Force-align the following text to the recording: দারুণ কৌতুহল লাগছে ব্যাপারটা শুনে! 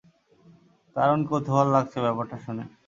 দারুণ 0.95 1.21
কৌতুহল 1.29 1.67
লাগছে 1.75 1.97
ব্যাপারটা 2.05 2.37
শুনে! 2.43 2.63